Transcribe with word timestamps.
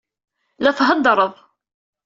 La 0.63 0.71
theddṛeḍ. 0.77 1.33